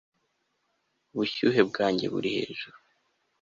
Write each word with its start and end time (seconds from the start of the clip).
ubushyuhe 1.13 1.61
bwanjye 1.69 2.05
buri 2.13 2.29
hejuru 2.35 2.77